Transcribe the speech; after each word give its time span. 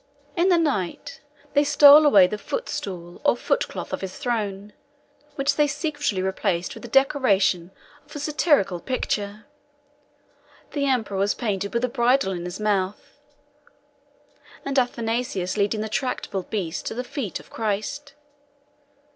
In 0.35 0.49
the 0.49 0.57
night, 0.57 1.21
they 1.53 1.63
stole 1.63 2.07
away 2.07 2.25
the 2.25 2.39
footstool 2.39 3.21
or 3.23 3.37
foot 3.37 3.67
cloth 3.67 3.93
of 3.93 4.01
his 4.01 4.17
throne, 4.17 4.73
which 5.35 5.57
they 5.57 5.67
secretly 5.67 6.23
replaced 6.23 6.73
with 6.73 6.81
the 6.81 6.89
decoration 6.89 7.69
of 8.07 8.15
a 8.15 8.19
satirical 8.19 8.79
picture. 8.79 9.45
The 10.71 10.87
emperor 10.87 11.17
was 11.19 11.35
painted 11.35 11.75
with 11.75 11.85
a 11.85 11.87
bridle 11.87 12.31
in 12.33 12.45
his 12.45 12.59
mouth, 12.59 13.19
and 14.65 14.79
Athanasius 14.79 15.55
leading 15.55 15.81
the 15.81 15.87
tractable 15.87 16.47
beast 16.49 16.87
to 16.87 16.95
the 16.95 17.03
feet 17.03 17.39
of 17.39 17.51
Christ. 17.51 18.15